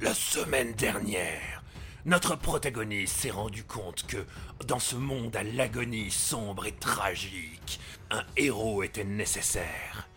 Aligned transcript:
La 0.00 0.12
semaine 0.12 0.72
dernière, 0.74 1.62
notre 2.04 2.36
protagoniste 2.36 3.16
s'est 3.16 3.30
rendu 3.30 3.62
compte 3.64 4.04
que, 4.06 4.26
dans 4.66 4.80
ce 4.80 4.96
monde 4.96 5.34
à 5.36 5.44
l'agonie 5.44 6.10
sombre 6.10 6.66
et 6.66 6.72
tragique, 6.72 7.80
un 8.10 8.24
héros 8.36 8.82
était 8.82 9.04
nécessaire. 9.04 10.08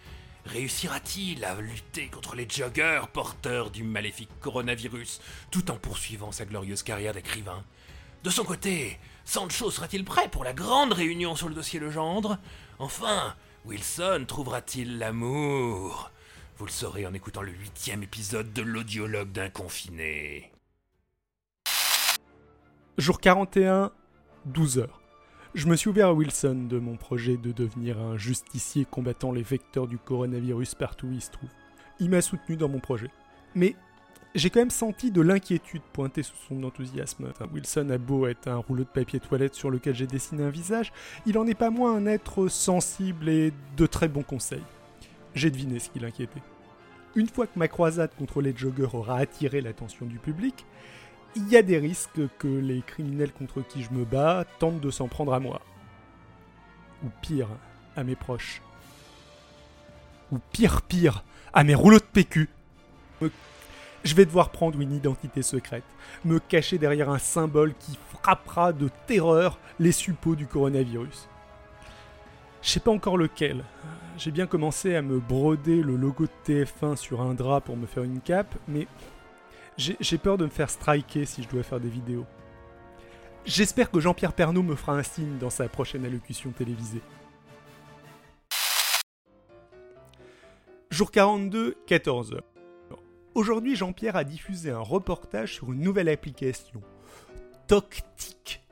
Réussira-t-il 0.46 1.46
à 1.46 1.56
lutter 1.62 2.08
contre 2.08 2.36
les 2.36 2.50
joggers 2.50 3.04
porteurs 3.14 3.70
du 3.70 3.84
maléfique 3.84 4.32
coronavirus 4.42 5.22
tout 5.52 5.70
en 5.70 5.76
poursuivant 5.76 6.32
sa 6.32 6.46
glorieuse 6.46 6.84
carrière 6.84 7.14
d'écrivain? 7.14 7.64
De 8.24 8.30
son 8.32 8.44
côté, 8.44 9.00
Sancho 9.26 9.70
sera-t-il 9.70 10.04
prêt 10.04 10.30
pour 10.30 10.44
la 10.44 10.54
grande 10.54 10.94
réunion 10.94 11.36
sur 11.36 11.50
le 11.50 11.56
dossier 11.56 11.80
Legendre? 11.80 12.40
Enfin, 12.80 13.36
Wilson 13.66 14.26
trouvera-t-il 14.28 14.98
l'amour 14.98 16.12
Vous 16.58 16.66
le 16.66 16.72
saurez 16.72 17.06
en 17.06 17.14
écoutant 17.14 17.44
le 17.44 17.52
huitième 17.52 18.02
épisode 18.02 18.52
de 18.52 18.64
l'audiologue 18.64 19.32
d'un 19.32 19.48
confiné. 19.48 20.52
Jour 22.98 23.22
41, 23.22 23.92
12 24.46 24.80
heures. 24.80 25.00
Je 25.54 25.68
me 25.68 25.76
suis 25.76 25.92
ouvert 25.92 26.08
à 26.08 26.14
Wilson 26.14 26.66
de 26.68 26.80
mon 26.80 26.98
projet 26.98 27.38
de 27.38 27.52
devenir 27.52 28.00
un 28.00 28.18
justicier 28.18 28.86
combattant 28.86 29.32
les 29.32 29.44
vecteurs 29.44 29.86
du 29.86 30.00
coronavirus 30.00 30.74
partout 30.74 31.06
où 31.06 31.12
il 31.12 31.22
se 31.22 31.30
trouve. 31.30 31.50
Il 32.00 32.10
m'a 32.10 32.22
soutenu 32.22 32.58
dans 32.58 32.70
mon 32.70 32.80
projet. 32.80 33.12
Mais 33.54 33.76
j'ai 34.34 34.50
quand 34.50 34.62
même 34.62 34.72
senti 34.72 35.12
de 35.12 35.22
l'inquiétude 35.22 35.84
pointer 35.94 36.24
sous 36.24 36.38
son 36.48 36.64
enthousiasme. 36.64 37.34
Wilson 37.54 37.92
a 37.92 38.00
beau 38.00 38.26
être 38.26 38.48
un 38.48 38.58
rouleau 38.58 38.84
de 38.84 38.90
papier 38.90 39.20
toilette 39.20 39.54
sur 39.54 39.70
lequel 39.70 39.94
j'ai 39.94 40.08
dessiné 40.08 40.44
un 40.44 40.50
visage, 40.50 40.92
il 41.28 41.38
en 41.38 41.46
est 41.46 41.54
pas 41.54 41.70
moins 41.70 41.96
un 41.96 42.08
être 42.08 42.48
sensible 42.48 43.30
et 43.30 43.54
de 43.76 43.86
très 43.86 44.08
bons 44.08 44.24
conseils. 44.24 44.64
J'ai 45.38 45.52
deviné 45.52 45.78
ce 45.78 45.92
qui 45.92 46.00
l'inquiétait. 46.00 46.42
Une 47.14 47.30
fois 47.30 47.46
que 47.46 47.60
ma 47.60 47.68
croisade 47.68 48.10
contre 48.18 48.42
les 48.42 48.58
joggers 48.58 48.90
aura 48.94 49.20
attiré 49.20 49.62
l'attention 49.62 50.08
du 50.08 50.18
public, 50.18 50.66
il 51.36 51.48
y 51.48 51.56
a 51.56 51.62
des 51.62 51.78
risques 51.78 52.22
que 52.40 52.48
les 52.48 52.82
criminels 52.82 53.32
contre 53.32 53.62
qui 53.62 53.84
je 53.84 53.92
me 53.92 54.04
bats 54.04 54.46
tentent 54.58 54.82
de 54.82 54.90
s'en 54.90 55.08
prendre 55.08 55.36
à 55.36 55.40
moi. 55.40 55.62
Ou 57.04 57.10
pire, 57.22 57.50
à 57.96 58.04
mes 58.04 58.16
proches. 58.16 58.64
Ou 60.32 60.40
pire 60.52 60.82
pire, 60.82 61.24
à 61.54 61.64
mes 61.64 61.76
rouleaux 61.76 62.00
de 62.00 62.04
PQ. 62.04 62.50
Je 64.04 64.16
vais 64.16 64.26
devoir 64.26 64.50
prendre 64.50 64.82
une 64.82 64.92
identité 64.92 65.44
secrète, 65.44 65.84
me 66.26 66.40
cacher 66.40 66.80
derrière 66.80 67.12
un 67.12 67.20
symbole 67.20 67.76
qui 67.76 67.96
frappera 68.10 68.74
de 68.74 68.90
terreur 69.06 69.60
les 69.80 69.92
suppôts 69.92 70.36
du 70.36 70.48
coronavirus. 70.48 71.30
Je 72.68 72.74
sais 72.74 72.82
pas 72.82 72.92
encore 72.92 73.18
lequel. 73.18 73.64
J'ai 74.18 74.30
bien 74.30 74.46
commencé 74.46 74.94
à 74.94 75.02
me 75.02 75.22
broder 75.22 75.82
le 75.82 75.96
logo 75.96 76.26
de 76.26 76.66
TF1 76.66 76.98
sur 76.98 77.22
un 77.22 77.34
drap 77.34 77.62
pour 77.62 77.78
me 77.78 77.86
faire 77.86 78.04
une 78.04 78.20
cape, 78.20 78.54
mais 78.68 78.88
j'ai 79.78 80.18
peur 80.18 80.38
de 80.38 80.44
me 80.44 80.50
faire 80.50 80.70
striker 80.70 81.26
si 81.26 81.44
je 81.44 81.48
dois 81.48 81.64
faire 81.64 81.80
des 81.80 81.88
vidéos. 81.88 82.26
J'espère 83.46 83.90
que 83.90 84.02
Jean-Pierre 84.02 84.34
Pernaud 84.34 84.64
me 84.64 84.76
fera 84.76 84.98
un 84.98 85.04
signe 85.04 85.38
dans 85.38 85.50
sa 85.50 85.70
prochaine 85.70 86.04
allocution 86.04 86.52
télévisée. 86.52 87.02
Jour 90.92 91.10
42, 91.10 91.78
14h. 91.88 92.42
Aujourd'hui, 93.34 93.78
Jean-Pierre 93.78 94.18
a 94.18 94.26
diffusé 94.26 94.72
un 94.72 94.80
reportage 94.80 95.54
sur 95.54 95.72
une 95.72 95.80
nouvelle 95.80 96.10
application, 96.10 96.82
Toctic. 97.68 98.67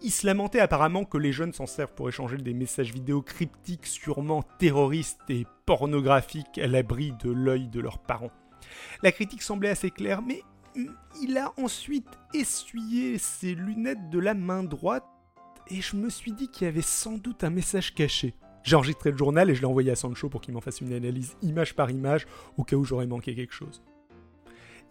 Il 0.00 0.10
se 0.10 0.26
lamentait 0.26 0.60
apparemment 0.60 1.04
que 1.04 1.18
les 1.18 1.32
jeunes 1.32 1.52
s'en 1.52 1.66
servent 1.66 1.94
pour 1.94 2.08
échanger 2.08 2.36
des 2.36 2.54
messages 2.54 2.92
vidéo 2.92 3.20
cryptiques 3.20 3.86
sûrement 3.86 4.42
terroristes 4.58 5.20
et 5.28 5.46
pornographiques 5.66 6.58
à 6.58 6.68
l'abri 6.68 7.12
de 7.22 7.30
l'œil 7.30 7.68
de 7.68 7.80
leurs 7.80 7.98
parents. 7.98 8.30
La 9.02 9.10
critique 9.10 9.42
semblait 9.42 9.70
assez 9.70 9.90
claire, 9.90 10.22
mais 10.22 10.42
il 11.20 11.36
a 11.36 11.52
ensuite 11.58 12.08
essuyé 12.32 13.18
ses 13.18 13.54
lunettes 13.54 14.08
de 14.10 14.18
la 14.18 14.34
main 14.34 14.62
droite 14.62 15.04
et 15.68 15.80
je 15.80 15.96
me 15.96 16.10
suis 16.10 16.32
dit 16.32 16.48
qu'il 16.48 16.66
y 16.66 16.68
avait 16.68 16.80
sans 16.80 17.18
doute 17.18 17.44
un 17.44 17.50
message 17.50 17.94
caché. 17.94 18.34
J'ai 18.62 18.76
enregistré 18.76 19.10
le 19.10 19.16
journal 19.16 19.50
et 19.50 19.54
je 19.54 19.60
l'ai 19.60 19.66
envoyé 19.66 19.90
à 19.90 19.96
Sancho 19.96 20.28
pour 20.28 20.40
qu'il 20.40 20.54
m'en 20.54 20.60
fasse 20.60 20.80
une 20.80 20.92
analyse 20.92 21.36
image 21.42 21.74
par 21.74 21.90
image 21.90 22.26
au 22.56 22.62
cas 22.62 22.76
où 22.76 22.84
j'aurais 22.84 23.06
manqué 23.06 23.34
quelque 23.34 23.54
chose. 23.54 23.82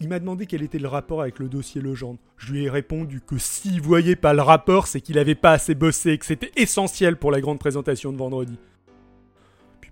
Il 0.01 0.09
m'a 0.09 0.19
demandé 0.19 0.47
quel 0.47 0.63
était 0.63 0.79
le 0.79 0.87
rapport 0.87 1.21
avec 1.21 1.39
le 1.39 1.47
dossier 1.47 1.79
Legendre. 1.79 2.19
Je 2.35 2.51
lui 2.51 2.65
ai 2.65 2.69
répondu 2.69 3.21
que 3.21 3.37
s'il 3.37 3.81
voyait 3.81 4.15
pas 4.15 4.33
le 4.33 4.41
rapport, 4.41 4.87
c'est 4.87 4.99
qu'il 4.99 5.19
avait 5.19 5.35
pas 5.35 5.51
assez 5.51 5.75
bossé 5.75 6.11
et 6.11 6.17
que 6.17 6.25
c'était 6.25 6.51
essentiel 6.55 7.15
pour 7.15 7.31
la 7.31 7.39
grande 7.39 7.59
présentation 7.59 8.11
de 8.11 8.17
vendredi 8.17 8.57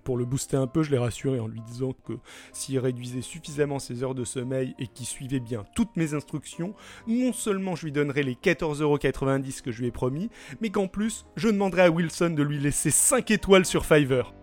pour 0.04 0.16
le 0.16 0.24
booster 0.24 0.56
un 0.56 0.66
peu, 0.66 0.82
je 0.82 0.90
l'ai 0.90 0.98
rassuré 0.98 1.40
en 1.40 1.46
lui 1.46 1.60
disant 1.60 1.92
que 1.92 2.14
s'il 2.52 2.78
réduisait 2.78 3.22
suffisamment 3.22 3.78
ses 3.78 4.02
heures 4.02 4.14
de 4.14 4.24
sommeil 4.24 4.74
et 4.78 4.86
qu'il 4.86 5.06
suivait 5.06 5.40
bien 5.40 5.64
toutes 5.74 5.96
mes 5.96 6.14
instructions, 6.14 6.74
non 7.06 7.32
seulement 7.32 7.76
je 7.76 7.84
lui 7.84 7.92
donnerais 7.92 8.22
les 8.22 8.34
14,90€ 8.34 9.62
que 9.62 9.70
je 9.70 9.80
lui 9.80 9.88
ai 9.88 9.92
promis, 9.92 10.30
mais 10.60 10.70
qu'en 10.70 10.88
plus, 10.88 11.26
je 11.36 11.48
demanderais 11.48 11.82
à 11.82 11.90
Wilson 11.90 12.30
de 12.30 12.42
lui 12.42 12.58
laisser 12.58 12.90
5 12.90 13.30
étoiles 13.30 13.66
sur 13.66 13.86
Fiverr. 13.86 14.34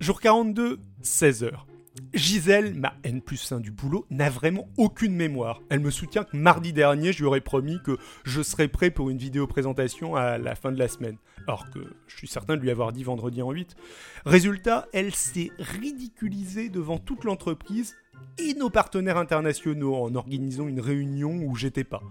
Jour 0.00 0.20
42, 0.20 0.80
16h. 1.02 1.71
Gisèle, 2.14 2.74
ma 2.74 2.94
N 3.04 3.20
plus 3.20 3.52
1 3.52 3.60
du 3.60 3.70
boulot, 3.70 4.06
n'a 4.10 4.30
vraiment 4.30 4.68
aucune 4.78 5.14
mémoire. 5.14 5.60
Elle 5.68 5.80
me 5.80 5.90
soutient 5.90 6.24
que 6.24 6.36
mardi 6.36 6.72
dernier, 6.72 7.12
je 7.12 7.18
lui 7.18 7.26
aurais 7.26 7.40
promis 7.40 7.78
que 7.84 7.98
je 8.24 8.42
serais 8.42 8.68
prêt 8.68 8.90
pour 8.90 9.10
une 9.10 9.18
vidéo 9.18 9.46
présentation 9.46 10.16
à 10.16 10.38
la 10.38 10.54
fin 10.54 10.72
de 10.72 10.78
la 10.78 10.88
semaine. 10.88 11.16
Alors 11.46 11.68
que 11.70 11.80
je 12.06 12.16
suis 12.16 12.28
certain 12.28 12.56
de 12.56 12.62
lui 12.62 12.70
avoir 12.70 12.92
dit 12.92 13.04
vendredi 13.04 13.42
en 13.42 13.50
8. 13.50 13.76
Résultat, 14.24 14.88
elle 14.92 15.14
s'est 15.14 15.50
ridiculisée 15.58 16.70
devant 16.70 16.98
toute 16.98 17.24
l'entreprise 17.24 17.94
et 18.38 18.54
nos 18.54 18.70
partenaires 18.70 19.18
internationaux 19.18 19.94
en 19.94 20.14
organisant 20.14 20.68
une 20.68 20.80
réunion 20.80 21.42
où 21.44 21.56
j'étais 21.56 21.84
pas. 21.84 22.02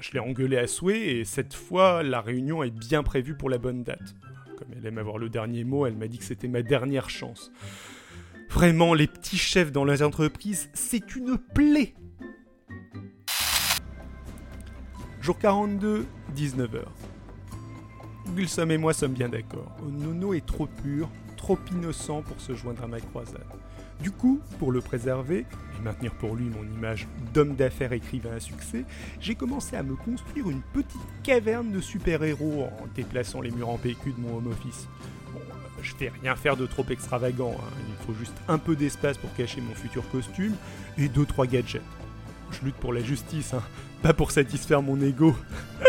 Je 0.00 0.12
l'ai 0.12 0.20
engueulé 0.20 0.56
à 0.58 0.66
souhait 0.66 1.16
et 1.16 1.24
cette 1.24 1.54
fois, 1.54 2.02
la 2.02 2.20
réunion 2.20 2.62
est 2.62 2.70
bien 2.70 3.02
prévue 3.02 3.36
pour 3.36 3.50
la 3.50 3.58
bonne 3.58 3.84
date. 3.84 4.14
Comme 4.58 4.68
elle 4.76 4.86
aime 4.86 4.98
avoir 4.98 5.18
le 5.18 5.28
dernier 5.28 5.64
mot, 5.64 5.86
elle 5.86 5.96
m'a 5.96 6.08
dit 6.08 6.18
que 6.18 6.24
c'était 6.24 6.48
ma 6.48 6.62
dernière 6.62 7.08
chance. 7.08 7.52
Vraiment, 8.50 8.94
les 8.94 9.06
petits 9.06 9.36
chefs 9.36 9.72
dans 9.72 9.84
les 9.84 10.02
entreprises, 10.02 10.70
c'est 10.72 11.14
une 11.14 11.36
plaie. 11.36 11.94
Jour 15.20 15.38
42, 15.38 16.06
19h. 16.34 16.84
Wilson 18.34 18.70
et 18.70 18.78
moi 18.78 18.92
sommes 18.92 19.12
bien 19.12 19.28
d'accord. 19.28 19.76
Nono 19.84 20.34
est 20.34 20.46
trop 20.46 20.66
pur, 20.66 21.08
trop 21.36 21.58
innocent 21.72 22.22
pour 22.22 22.40
se 22.40 22.54
joindre 22.54 22.84
à 22.84 22.86
ma 22.86 23.00
croisade. 23.00 23.44
Du 24.00 24.10
coup, 24.10 24.40
pour 24.58 24.72
le 24.72 24.80
préserver 24.80 25.40
et 25.40 25.82
maintenir 25.82 26.12
pour 26.14 26.34
lui 26.34 26.48
mon 26.48 26.64
image 26.64 27.06
d'homme 27.32 27.54
d'affaires 27.54 27.92
écrivain 27.92 28.34
à 28.36 28.40
succès, 28.40 28.84
j'ai 29.20 29.34
commencé 29.34 29.76
à 29.76 29.82
me 29.82 29.96
construire 29.96 30.50
une 30.50 30.62
petite 30.72 31.00
caverne 31.22 31.72
de 31.72 31.80
super-héros 31.80 32.64
en 32.64 32.86
déplaçant 32.94 33.40
les 33.40 33.50
murs 33.50 33.70
en 33.70 33.78
PQ 33.78 34.12
de 34.12 34.20
mon 34.20 34.36
home 34.36 34.48
office 34.48 34.86
je 35.82 35.94
vais 35.96 36.12
rien 36.22 36.36
faire 36.36 36.56
de 36.56 36.66
trop 36.66 36.84
extravagant. 36.90 37.54
Hein. 37.58 37.70
Il 37.88 37.96
faut 38.06 38.14
juste 38.18 38.36
un 38.48 38.58
peu 38.58 38.76
d'espace 38.76 39.18
pour 39.18 39.32
cacher 39.34 39.60
mon 39.60 39.74
futur 39.74 40.08
costume 40.10 40.54
et 40.98 41.08
deux 41.08 41.26
trois 41.26 41.46
gadgets. 41.46 41.82
Je 42.50 42.64
lutte 42.64 42.76
pour 42.76 42.92
la 42.92 43.02
justice, 43.02 43.54
hein. 43.54 43.62
pas 44.02 44.12
pour 44.12 44.30
satisfaire 44.30 44.82
mon 44.82 45.00
ego. 45.00 45.34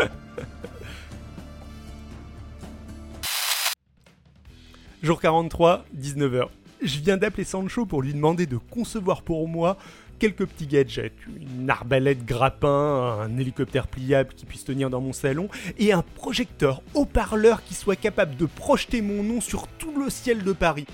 Jour 5.03 5.21
43, 5.21 5.85
19h. 5.95 6.47
Je 6.81 6.99
viens 6.99 7.17
d'appeler 7.17 7.43
Sancho 7.43 7.87
pour 7.87 8.03
lui 8.03 8.13
demander 8.13 8.45
de 8.45 8.57
concevoir 8.57 9.23
pour 9.23 9.47
moi 9.47 9.77
quelques 10.19 10.45
petits 10.45 10.67
gadgets, 10.67 11.13
une 11.39 11.69
arbalète 11.69 12.23
grappin, 12.23 13.19
un 13.19 13.37
hélicoptère 13.37 13.87
pliable 13.87 14.33
qui 14.35 14.45
puisse 14.45 14.63
tenir 14.63 14.89
dans 14.89 15.01
mon 15.01 15.13
salon, 15.13 15.49
et 15.79 15.91
un 15.91 16.03
projecteur 16.03 16.81
haut-parleur 16.93 17.63
qui 17.63 17.73
soit 17.73 17.95
capable 17.95 18.35
de 18.35 18.45
projeter 18.45 19.01
mon 19.01 19.23
nom 19.23 19.41
sur 19.41 19.67
tout 19.67 19.99
le 19.99 20.09
ciel 20.09 20.43
de 20.43 20.53
Paris. 20.53 20.85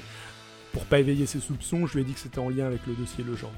Pour 0.72 0.86
pas 0.86 1.00
éveiller 1.00 1.26
ses 1.26 1.40
soupçons, 1.40 1.86
je 1.86 1.96
lui 1.96 2.02
ai 2.02 2.04
dit 2.06 2.14
que 2.14 2.20
c'était 2.20 2.40
en 2.40 2.50
lien 2.50 2.66
avec 2.66 2.86
le 2.88 2.94
dossier 2.94 3.24
Legend. 3.24 3.52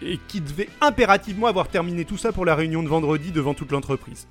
Et 0.00 0.18
qui 0.28 0.40
devait 0.40 0.68
impérativement 0.80 1.48
avoir 1.48 1.68
terminé 1.68 2.04
tout 2.04 2.16
ça 2.16 2.32
pour 2.32 2.44
la 2.44 2.54
réunion 2.54 2.84
de 2.84 2.88
vendredi 2.88 3.32
devant 3.32 3.54
toute 3.54 3.72
l'entreprise. 3.72 4.28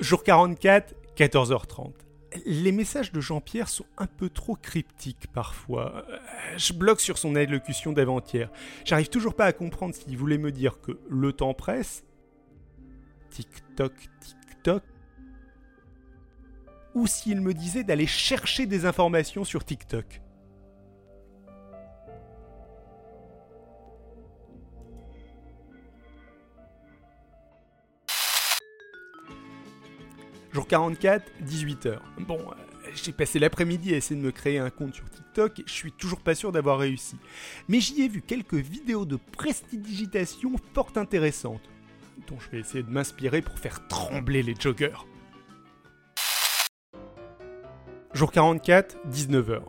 Jour 0.00 0.22
44, 0.22 0.94
14h30 1.16 2.07
les 2.44 2.72
messages 2.72 3.12
de 3.12 3.20
Jean-Pierre 3.20 3.68
sont 3.68 3.86
un 3.96 4.06
peu 4.06 4.28
trop 4.28 4.56
cryptiques 4.56 5.28
parfois. 5.32 6.04
Je 6.56 6.72
bloque 6.72 7.00
sur 7.00 7.18
son 7.18 7.34
allocution 7.36 7.92
d'avant-hier. 7.92 8.50
J'arrive 8.84 9.08
toujours 9.08 9.34
pas 9.34 9.46
à 9.46 9.52
comprendre 9.52 9.94
s'il 9.94 10.16
voulait 10.16 10.38
me 10.38 10.52
dire 10.52 10.80
que 10.80 10.98
le 11.08 11.32
temps 11.32 11.54
presse. 11.54 12.04
Tic-toc, 13.30 13.92
tic-toc. 14.20 14.82
Ou 16.94 17.06
s'il 17.06 17.40
me 17.40 17.54
disait 17.54 17.84
d'aller 17.84 18.06
chercher 18.06 18.66
des 18.66 18.84
informations 18.86 19.44
sur 19.44 19.64
TikTok. 19.64 20.20
Jour 30.58 30.66
44, 30.66 31.24
18h. 31.46 31.98
Bon, 32.26 32.40
euh, 32.40 32.90
j'ai 32.92 33.12
passé 33.12 33.38
l'après-midi 33.38 33.94
à 33.94 33.96
essayer 33.96 34.20
de 34.20 34.26
me 34.26 34.32
créer 34.32 34.58
un 34.58 34.70
compte 34.70 34.92
sur 34.92 35.08
TikTok 35.08 35.62
je 35.64 35.72
suis 35.72 35.92
toujours 35.92 36.20
pas 36.20 36.34
sûr 36.34 36.50
d'avoir 36.50 36.80
réussi. 36.80 37.14
Mais 37.68 37.78
j'y 37.78 38.02
ai 38.02 38.08
vu 38.08 38.22
quelques 38.22 38.54
vidéos 38.54 39.04
de 39.04 39.20
prestidigitation 39.36 40.56
fort 40.74 40.90
intéressantes, 40.96 41.62
dont 42.26 42.40
je 42.40 42.50
vais 42.50 42.58
essayer 42.58 42.82
de 42.82 42.90
m'inspirer 42.90 43.40
pour 43.40 43.56
faire 43.56 43.86
trembler 43.86 44.42
les 44.42 44.56
joggers. 44.58 44.98
Jour 48.12 48.32
44, 48.32 48.96
19h. 49.08 49.60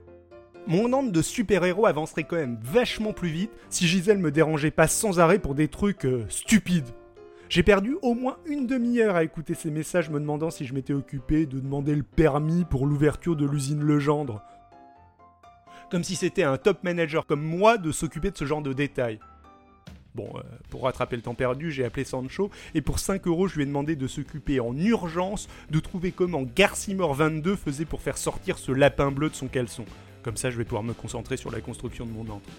Mon 0.65 0.91
ordre 0.91 1.11
de 1.11 1.21
super-héros 1.21 1.85
avancerait 1.85 2.23
quand 2.23 2.37
même 2.37 2.57
vachement 2.63 3.13
plus 3.13 3.29
vite 3.29 3.51
si 3.69 3.87
Gisèle 3.87 4.17
me 4.17 4.31
dérangeait 4.31 4.71
pas 4.71 4.87
sans 4.87 5.19
arrêt 5.19 5.37
pour 5.37 5.53
des 5.53 5.67
trucs 5.67 6.05
euh, 6.05 6.25
stupides. 6.29 6.89
J'ai 7.49 7.63
perdu 7.63 7.97
au 8.03 8.13
moins 8.13 8.37
une 8.45 8.67
demi-heure 8.67 9.15
à 9.15 9.23
écouter 9.23 9.55
ces 9.55 9.71
messages 9.71 10.11
me 10.11 10.19
demandant 10.19 10.51
si 10.51 10.67
je 10.67 10.73
m'étais 10.75 10.93
occupé 10.93 11.47
de 11.47 11.59
demander 11.59 11.95
le 11.95 12.03
permis 12.03 12.63
pour 12.63 12.85
l'ouverture 12.85 13.35
de 13.35 13.43
l'usine 13.43 13.81
Legendre. 13.81 14.43
Comme 15.89 16.03
si 16.03 16.15
c'était 16.15 16.43
un 16.43 16.57
top 16.57 16.83
manager 16.83 17.25
comme 17.25 17.41
moi 17.41 17.79
de 17.79 17.91
s'occuper 17.91 18.29
de 18.29 18.37
ce 18.37 18.45
genre 18.45 18.61
de 18.61 18.71
détails. 18.71 19.19
Bon, 20.13 20.29
euh, 20.35 20.41
pour 20.69 20.83
rattraper 20.83 21.15
le 21.15 21.23
temps 21.23 21.33
perdu, 21.33 21.71
j'ai 21.71 21.83
appelé 21.83 22.03
Sancho 22.03 22.51
et 22.75 22.81
pour 22.81 22.99
5 22.99 23.25
euros, 23.25 23.47
je 23.47 23.55
lui 23.55 23.63
ai 23.63 23.65
demandé 23.65 23.95
de 23.95 24.05
s'occuper 24.05 24.59
en 24.59 24.77
urgence 24.77 25.47
de 25.71 25.79
trouver 25.79 26.11
comment 26.11 26.43
Garcimore 26.43 27.15
22 27.15 27.55
faisait 27.55 27.85
pour 27.85 28.01
faire 28.01 28.19
sortir 28.19 28.59
ce 28.59 28.71
lapin 28.71 29.09
bleu 29.09 29.29
de 29.29 29.35
son 29.35 29.47
caleçon. 29.47 29.85
Comme 30.21 30.37
ça, 30.37 30.51
je 30.51 30.57
vais 30.57 30.65
pouvoir 30.65 30.83
me 30.83 30.93
concentrer 30.93 31.35
sur 31.35 31.49
la 31.49 31.61
construction 31.61 32.05
de 32.05 32.11
mon 32.11 32.29
antre. 32.29 32.49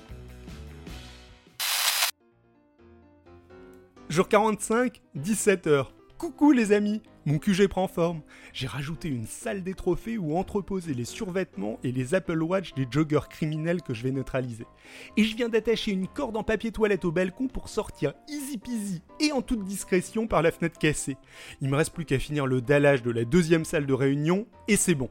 Jour 4.10 4.26
45, 4.26 5.00
17h. 5.16 5.86
Coucou 6.18 6.50
les 6.50 6.72
amis, 6.72 7.00
mon 7.26 7.38
QG 7.38 7.68
prend 7.68 7.86
forme. 7.86 8.22
J'ai 8.52 8.66
rajouté 8.66 9.08
une 9.08 9.24
salle 9.24 9.62
des 9.62 9.74
trophées 9.74 10.18
où 10.18 10.36
entreposer 10.36 10.94
les 10.94 11.04
survêtements 11.04 11.78
et 11.84 11.92
les 11.92 12.12
Apple 12.16 12.42
Watch 12.42 12.74
des 12.74 12.88
joggers 12.90 13.28
criminels 13.30 13.82
que 13.82 13.94
je 13.94 14.02
vais 14.02 14.10
neutraliser. 14.10 14.66
Et 15.16 15.22
je 15.22 15.36
viens 15.36 15.48
d'attacher 15.48 15.92
une 15.92 16.08
corde 16.08 16.36
en 16.36 16.42
papier 16.42 16.72
toilette 16.72 17.04
au 17.04 17.12
balcon 17.12 17.46
pour 17.46 17.68
sortir 17.68 18.12
easy 18.28 18.58
peasy 18.58 19.00
et 19.20 19.30
en 19.30 19.42
toute 19.42 19.62
discrétion 19.62 20.26
par 20.26 20.42
la 20.42 20.50
fenêtre 20.50 20.80
cassée. 20.80 21.16
Il 21.60 21.68
me 21.68 21.76
reste 21.76 21.94
plus 21.94 22.04
qu'à 22.04 22.18
finir 22.18 22.48
le 22.48 22.60
dallage 22.60 23.04
de 23.04 23.12
la 23.12 23.24
deuxième 23.24 23.64
salle 23.64 23.86
de 23.86 23.94
réunion 23.94 24.48
et 24.66 24.74
c'est 24.74 24.96
bon. 24.96 25.08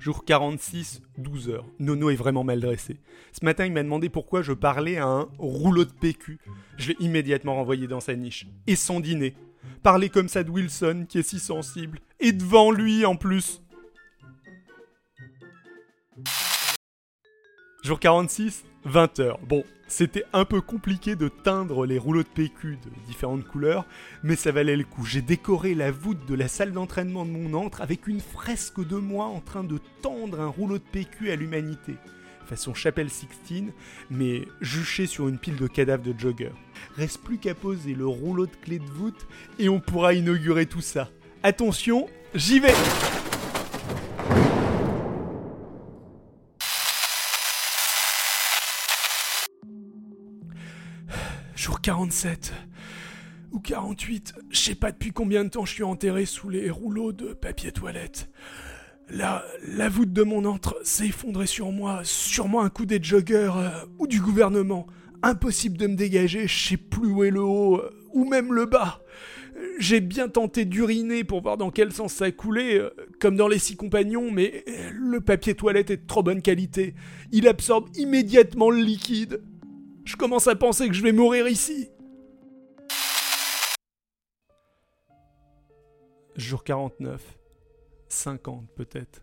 Jour 0.00 0.24
46, 0.24 1.02
12 1.18 1.50
heures. 1.50 1.66
Nono 1.78 2.08
est 2.08 2.16
vraiment 2.16 2.42
mal 2.42 2.58
dressé. 2.58 2.96
Ce 3.32 3.44
matin, 3.44 3.66
il 3.66 3.72
m'a 3.72 3.82
demandé 3.82 4.08
pourquoi 4.08 4.40
je 4.40 4.54
parlais 4.54 4.96
à 4.96 5.04
un 5.04 5.28
rouleau 5.38 5.84
de 5.84 5.92
PQ. 5.92 6.38
Je 6.78 6.88
l'ai 6.88 6.96
immédiatement 7.00 7.56
renvoyé 7.56 7.86
dans 7.86 8.00
sa 8.00 8.16
niche. 8.16 8.46
Et 8.66 8.76
son 8.76 9.00
dîner. 9.00 9.34
Parler 9.82 10.08
comme 10.08 10.30
ça 10.30 10.42
de 10.42 10.50
Wilson, 10.50 11.04
qui 11.06 11.18
est 11.18 11.22
si 11.22 11.38
sensible. 11.38 12.00
Et 12.18 12.32
devant 12.32 12.70
lui, 12.72 13.04
en 13.04 13.14
plus. 13.14 13.60
Jour 17.84 18.00
46, 18.00 18.64
20h. 18.86 19.36
Bon, 19.46 19.64
c'était 19.90 20.24
un 20.32 20.44
peu 20.44 20.60
compliqué 20.60 21.16
de 21.16 21.28
teindre 21.28 21.84
les 21.84 21.98
rouleaux 21.98 22.22
de 22.22 22.28
PQ 22.28 22.78
de 22.84 23.06
différentes 23.06 23.44
couleurs, 23.44 23.84
mais 24.22 24.36
ça 24.36 24.52
valait 24.52 24.76
le 24.76 24.84
coup. 24.84 25.04
J'ai 25.04 25.20
décoré 25.20 25.74
la 25.74 25.90
voûte 25.90 26.24
de 26.26 26.34
la 26.34 26.48
salle 26.48 26.72
d'entraînement 26.72 27.24
de 27.24 27.30
mon 27.30 27.54
antre 27.54 27.82
avec 27.82 28.06
une 28.06 28.20
fresque 28.20 28.86
de 28.86 28.96
moi 28.96 29.26
en 29.26 29.40
train 29.40 29.64
de 29.64 29.78
tendre 30.00 30.40
un 30.40 30.46
rouleau 30.46 30.78
de 30.78 30.84
PQ 30.92 31.30
à 31.30 31.36
l'humanité. 31.36 31.96
Façon 32.46 32.72
chapelle 32.72 33.10
Sixtine, 33.10 33.72
mais 34.10 34.42
juché 34.60 35.06
sur 35.06 35.28
une 35.28 35.38
pile 35.38 35.56
de 35.56 35.66
cadavres 35.66 36.04
de 36.04 36.18
joggers. 36.18 36.52
Reste 36.96 37.22
plus 37.22 37.38
qu'à 37.38 37.54
poser 37.54 37.94
le 37.94 38.06
rouleau 38.06 38.46
de 38.46 38.56
clé 38.62 38.78
de 38.78 38.90
voûte 38.90 39.26
et 39.58 39.68
on 39.68 39.80
pourra 39.80 40.14
inaugurer 40.14 40.66
tout 40.66 40.80
ça. 40.80 41.10
Attention, 41.42 42.08
j'y 42.34 42.60
vais! 42.60 42.74
Jour 51.60 51.82
47 51.82 52.54
ou 53.52 53.60
48, 53.60 54.32
je 54.48 54.58
sais 54.58 54.74
pas 54.74 54.92
depuis 54.92 55.12
combien 55.12 55.44
de 55.44 55.50
temps 55.50 55.66
je 55.66 55.74
suis 55.74 55.82
enterré 55.82 56.24
sous 56.24 56.48
les 56.48 56.70
rouleaux 56.70 57.12
de 57.12 57.34
papier 57.34 57.70
toilette. 57.70 58.30
La, 59.10 59.44
la 59.68 59.90
voûte 59.90 60.14
de 60.14 60.22
mon 60.22 60.46
antre 60.46 60.80
s'est 60.84 61.08
effondrée 61.08 61.46
sur 61.46 61.70
moi, 61.70 62.00
sûrement 62.02 62.62
un 62.62 62.70
coup 62.70 62.86
des 62.86 62.98
joggers 63.02 63.52
euh, 63.54 63.68
ou 63.98 64.06
du 64.06 64.22
gouvernement. 64.22 64.86
Impossible 65.22 65.76
de 65.76 65.86
me 65.88 65.96
dégager, 65.96 66.48
je 66.48 66.68
sais 66.68 66.76
plus 66.78 67.08
où 67.08 67.24
est 67.24 67.30
le 67.30 67.42
haut 67.42 67.76
euh, 67.76 67.90
ou 68.14 68.24
même 68.24 68.54
le 68.54 68.64
bas. 68.64 69.02
J'ai 69.78 70.00
bien 70.00 70.28
tenté 70.28 70.64
d'uriner 70.64 71.24
pour 71.24 71.42
voir 71.42 71.58
dans 71.58 71.70
quel 71.70 71.92
sens 71.92 72.14
ça 72.14 72.30
coulait, 72.30 72.78
euh, 72.78 72.88
comme 73.20 73.36
dans 73.36 73.48
les 73.48 73.58
six 73.58 73.76
compagnons, 73.76 74.30
mais 74.30 74.64
le 74.94 75.20
papier 75.20 75.54
toilette 75.54 75.90
est 75.90 75.98
de 75.98 76.06
trop 76.06 76.22
bonne 76.22 76.40
qualité. 76.40 76.94
Il 77.32 77.46
absorbe 77.46 77.90
immédiatement 77.98 78.70
le 78.70 78.80
liquide. 78.80 79.42
Je 80.04 80.16
commence 80.16 80.46
à 80.48 80.56
penser 80.56 80.88
que 80.88 80.94
je 80.94 81.02
vais 81.02 81.12
mourir 81.12 81.48
ici. 81.48 81.88
Jour 86.36 86.64
49. 86.64 87.38
50 88.08 88.68
peut-être. 88.74 89.22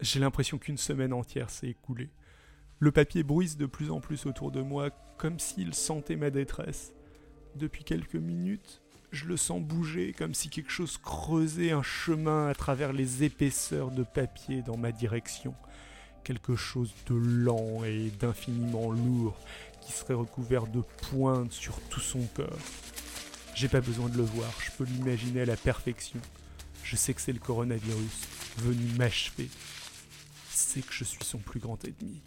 J'ai 0.00 0.20
l'impression 0.20 0.58
qu'une 0.58 0.78
semaine 0.78 1.12
entière 1.12 1.50
s'est 1.50 1.68
écoulée. 1.68 2.10
Le 2.78 2.92
papier 2.92 3.24
bruise 3.24 3.56
de 3.56 3.66
plus 3.66 3.90
en 3.90 4.00
plus 4.00 4.26
autour 4.26 4.52
de 4.52 4.62
moi, 4.62 4.90
comme 5.16 5.40
s'il 5.40 5.74
sentait 5.74 6.16
ma 6.16 6.30
détresse. 6.30 6.92
Depuis 7.56 7.82
quelques 7.82 8.14
minutes, 8.14 8.82
je 9.10 9.24
le 9.24 9.36
sens 9.36 9.60
bouger, 9.60 10.12
comme 10.12 10.34
si 10.34 10.48
quelque 10.48 10.70
chose 10.70 10.98
creusait 10.98 11.72
un 11.72 11.82
chemin 11.82 12.46
à 12.48 12.54
travers 12.54 12.92
les 12.92 13.24
épaisseurs 13.24 13.90
de 13.90 14.04
papier 14.04 14.62
dans 14.62 14.76
ma 14.76 14.92
direction. 14.92 15.54
Quelque 16.22 16.56
chose 16.56 16.94
de 17.06 17.14
lent 17.14 17.84
et 17.84 18.10
d'infiniment 18.10 18.92
lourd, 18.92 19.36
qui 19.88 19.94
serait 19.94 20.14
recouvert 20.14 20.66
de 20.66 20.82
pointes 21.10 21.52
sur 21.52 21.80
tout 21.88 22.00
son 22.00 22.20
corps. 22.34 22.58
J'ai 23.54 23.68
pas 23.68 23.80
besoin 23.80 24.10
de 24.10 24.18
le 24.18 24.22
voir, 24.22 24.50
je 24.60 24.70
peux 24.72 24.84
l'imaginer 24.84 25.40
à 25.40 25.44
la 25.46 25.56
perfection. 25.56 26.20
Je 26.84 26.94
sais 26.94 27.14
que 27.14 27.22
c'est 27.22 27.32
le 27.32 27.38
coronavirus, 27.38 28.28
venu 28.58 28.84
m'achever. 28.98 29.48
C'est 30.50 30.84
que 30.84 30.92
je 30.92 31.04
suis 31.04 31.24
son 31.24 31.38
plus 31.38 31.58
grand 31.58 31.82
ennemi. 31.86 32.20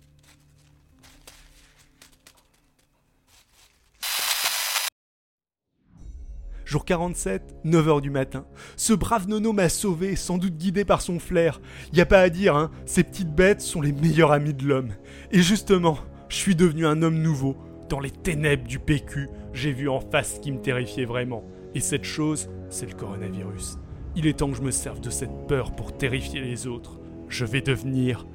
Jour 6.65 6.85
47, 6.85 7.57
9h 7.65 8.01
du 8.01 8.09
matin. 8.09 8.45
Ce 8.75 8.93
brave 8.93 9.27
nono 9.27 9.53
m'a 9.53 9.69
sauvé, 9.69 10.15
sans 10.15 10.37
doute 10.39 10.57
guidé 10.57 10.83
par 10.83 11.01
son 11.01 11.19
flair. 11.19 11.61
Y 11.93 12.01
a 12.01 12.05
pas 12.07 12.21
à 12.21 12.29
dire, 12.29 12.55
hein, 12.55 12.71
ces 12.87 13.03
petites 13.03 13.35
bêtes 13.35 13.61
sont 13.61 13.81
les 13.81 13.91
meilleurs 13.91 14.31
amis 14.31 14.53
de 14.53 14.65
l'homme. 14.65 14.93
Et 15.31 15.41
justement, 15.41 15.99
je 16.31 16.37
suis 16.37 16.55
devenu 16.55 16.85
un 16.85 17.01
homme 17.01 17.21
nouveau. 17.21 17.57
Dans 17.89 17.99
les 17.99 18.09
ténèbres 18.09 18.65
du 18.65 18.79
PQ, 18.79 19.27
j'ai 19.53 19.73
vu 19.73 19.89
en 19.89 19.99
face 19.99 20.35
ce 20.35 20.39
qui 20.39 20.53
me 20.53 20.61
terrifiait 20.61 21.03
vraiment. 21.03 21.43
Et 21.75 21.81
cette 21.81 22.05
chose, 22.05 22.49
c'est 22.69 22.89
le 22.89 22.95
coronavirus. 22.95 23.77
Il 24.15 24.25
est 24.25 24.39
temps 24.39 24.49
que 24.49 24.55
je 24.55 24.61
me 24.61 24.71
serve 24.71 25.01
de 25.01 25.09
cette 25.09 25.47
peur 25.49 25.75
pour 25.75 25.97
terrifier 25.97 26.39
les 26.39 26.67
autres. 26.67 26.99
Je 27.27 27.43
vais 27.43 27.59
devenir 27.59 28.25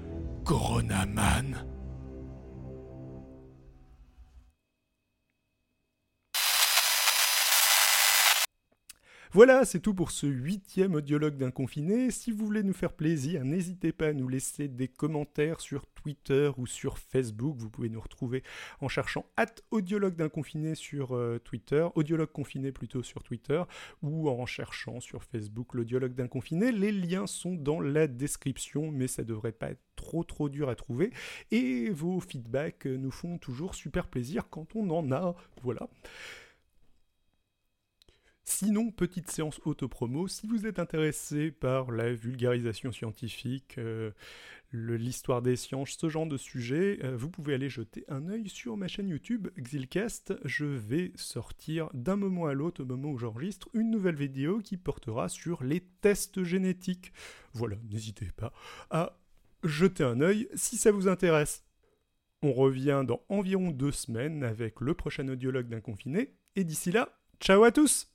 Coronaman. 0.44 1.64
Voilà, 9.32 9.64
c'est 9.64 9.80
tout 9.80 9.92
pour 9.92 10.12
ce 10.12 10.26
huitième 10.26 10.94
audiologue 10.94 11.36
d'un 11.36 11.50
confiné. 11.50 12.10
Si 12.10 12.30
vous 12.30 12.44
voulez 12.46 12.62
nous 12.62 12.72
faire 12.72 12.92
plaisir, 12.92 13.44
n'hésitez 13.44 13.92
pas 13.92 14.08
à 14.08 14.12
nous 14.12 14.28
laisser 14.28 14.68
des 14.68 14.88
commentaires 14.88 15.60
sur 15.60 15.86
Twitter 15.86 16.50
ou 16.56 16.66
sur 16.66 16.98
Facebook. 16.98 17.56
Vous 17.58 17.68
pouvez 17.68 17.88
nous 17.88 18.00
retrouver 18.00 18.44
en 18.80 18.88
cherchant 18.88 19.26
at 19.36 19.46
audiologue 19.72 20.14
d'un 20.14 20.28
confiné 20.28 20.76
sur 20.76 21.16
euh, 21.16 21.38
Twitter, 21.38 21.86
audiologue 21.96 22.30
confiné 22.30 22.70
plutôt 22.70 23.02
sur 23.02 23.24
Twitter, 23.24 23.62
ou 24.02 24.30
en 24.30 24.46
cherchant 24.46 25.00
sur 25.00 25.24
Facebook 25.24 25.74
l'audiologue 25.74 26.14
d'un 26.14 26.28
confiné. 26.28 26.70
Les 26.70 26.92
liens 26.92 27.26
sont 27.26 27.54
dans 27.54 27.80
la 27.80 28.06
description, 28.06 28.92
mais 28.92 29.08
ça 29.08 29.24
devrait 29.24 29.52
pas 29.52 29.70
être 29.70 29.82
trop 29.96 30.22
trop 30.22 30.48
dur 30.48 30.68
à 30.68 30.76
trouver. 30.76 31.10
Et 31.50 31.90
vos 31.90 32.20
feedbacks 32.20 32.86
nous 32.86 33.10
font 33.10 33.38
toujours 33.38 33.74
super 33.74 34.06
plaisir 34.06 34.48
quand 34.50 34.76
on 34.76 34.88
en 34.90 35.10
a. 35.10 35.34
Voilà. 35.62 35.88
Sinon, 38.48 38.92
petite 38.92 39.28
séance 39.28 39.60
auto-promo, 39.64 40.28
si 40.28 40.46
vous 40.46 40.66
êtes 40.66 40.78
intéressé 40.78 41.50
par 41.50 41.90
la 41.90 42.14
vulgarisation 42.14 42.92
scientifique, 42.92 43.76
euh, 43.76 44.12
l'histoire 44.72 45.42
des 45.42 45.56
sciences, 45.56 45.96
ce 45.98 46.08
genre 46.08 46.26
de 46.26 46.36
sujet, 46.36 47.00
euh, 47.02 47.16
vous 47.16 47.28
pouvez 47.28 47.54
aller 47.54 47.68
jeter 47.68 48.04
un 48.08 48.28
œil 48.28 48.48
sur 48.48 48.76
ma 48.76 48.86
chaîne 48.86 49.08
YouTube 49.08 49.48
Xilcast. 49.58 50.34
Je 50.44 50.64
vais 50.64 51.10
sortir 51.16 51.90
d'un 51.92 52.14
moment 52.14 52.46
à 52.46 52.54
l'autre, 52.54 52.84
au 52.84 52.86
moment 52.86 53.10
où 53.10 53.18
j'enregistre, 53.18 53.68
une 53.74 53.90
nouvelle 53.90 54.14
vidéo 54.14 54.60
qui 54.60 54.76
portera 54.76 55.28
sur 55.28 55.64
les 55.64 55.80
tests 56.00 56.44
génétiques. 56.44 57.12
Voilà, 57.52 57.76
n'hésitez 57.90 58.30
pas 58.36 58.52
à 58.90 59.18
jeter 59.64 60.04
un 60.04 60.20
œil 60.20 60.48
si 60.54 60.76
ça 60.76 60.92
vous 60.92 61.08
intéresse. 61.08 61.64
On 62.42 62.52
revient 62.52 63.02
dans 63.04 63.22
environ 63.28 63.72
deux 63.72 63.92
semaines 63.92 64.44
avec 64.44 64.80
le 64.80 64.94
prochain 64.94 65.28
audiologue 65.28 65.68
d'un 65.68 65.80
confiné, 65.80 66.36
et 66.54 66.62
d'ici 66.62 66.92
là, 66.92 67.18
Ciao 67.38 67.64
à 67.64 67.70
tous 67.70 68.08